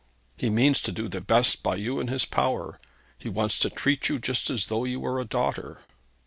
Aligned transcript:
'He 0.35 0.49
means 0.49 0.81
to 0.81 0.91
do 0.91 1.07
the 1.07 1.21
best 1.21 1.61
by 1.61 1.75
you 1.75 1.99
in 1.99 2.07
his 2.07 2.25
power. 2.25 2.79
He 3.19 3.29
wants 3.29 3.59
to 3.59 3.69
treat 3.69 4.09
you 4.09 4.17
just 4.17 4.49
as 4.49 4.65
though 4.65 4.83
you 4.83 4.99
were 4.99 5.19
his 5.19 5.29
daughter.' 5.29 5.83